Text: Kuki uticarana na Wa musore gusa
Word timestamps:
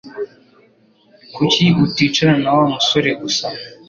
Kuki 1.35 1.63
uticarana 1.83 2.39
na 2.43 2.51
Wa 2.57 2.65
musore 2.73 3.09
gusa 3.21 3.47